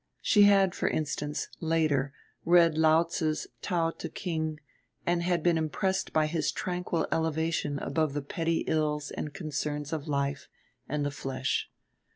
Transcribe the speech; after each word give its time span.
She 0.23 0.45
had, 0.45 0.73
for 0.73 0.87
instance, 0.87 1.47
later, 1.59 2.11
read 2.43 2.75
Laotze's 2.75 3.45
Tao 3.61 3.91
teh 3.91 4.09
king, 4.09 4.59
and 5.05 5.21
been 5.43 5.59
impressed 5.59 6.11
by 6.11 6.25
his 6.25 6.51
tranquil 6.51 7.07
elevation 7.11 7.77
above 7.77 8.13
the 8.13 8.23
petty 8.23 8.61
ills 8.65 9.11
and 9.11 9.31
concerns 9.31 9.93
of 9.93 10.07
life 10.07 10.47
and 10.89 11.05
the 11.05 11.11
flesh. 11.11 11.69